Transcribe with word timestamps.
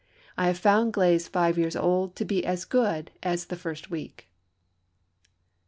I 0.35 0.47
have 0.47 0.57
found 0.57 0.93
glaze 0.93 1.27
five 1.27 1.59
years 1.59 1.75
old 1.75 2.19
as 2.43 2.65
good 2.65 3.11
as 3.21 3.45
the 3.45 3.55
first 3.55 3.91
week. 3.91 4.29
II. 4.31 5.29